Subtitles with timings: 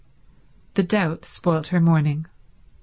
[0.73, 2.25] The doubt spoilt her morning.